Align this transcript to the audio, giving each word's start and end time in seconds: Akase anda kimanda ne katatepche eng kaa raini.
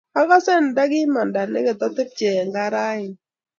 Akase 0.19 0.51
anda 0.59 0.83
kimanda 0.91 1.41
ne 1.47 1.59
katatepche 1.65 2.27
eng 2.39 2.51
kaa 2.55 2.69
raini. 2.73 3.15